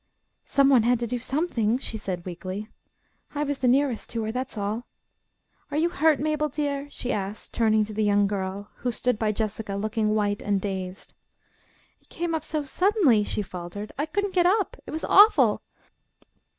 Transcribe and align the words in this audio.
"Some 0.47 0.69
one 0.69 0.81
had 0.81 0.99
to 1.01 1.05
do 1.05 1.19
something," 1.19 1.77
she 1.77 1.95
said 1.95 2.25
weakly. 2.25 2.67
"I 3.35 3.43
was 3.43 3.59
the 3.59 3.67
nearest 3.67 4.09
to 4.09 4.23
her, 4.23 4.31
that's 4.31 4.57
all. 4.57 4.87
Are 5.69 5.77
you 5.77 5.89
hurt, 5.89 6.19
Mabel, 6.19 6.49
dear?" 6.49 6.89
she 6.89 7.13
asked, 7.13 7.53
turning 7.53 7.85
to 7.85 7.93
the 7.93 8.03
young 8.03 8.25
girl, 8.25 8.71
who 8.77 8.91
stood 8.91 9.19
by 9.19 9.31
Jessica, 9.31 9.75
looking 9.75 10.15
white 10.15 10.41
and 10.41 10.59
dazed. 10.59 11.13
"It 12.01 12.09
came 12.09 12.33
so 12.41 12.63
suddenly," 12.63 13.23
she 13.23 13.43
faltered, 13.43 13.91
"I 13.95 14.07
couldn't 14.07 14.33
get 14.33 14.47
up. 14.47 14.75
It 14.87 14.91
was 14.91 15.05
awful!" 15.05 15.61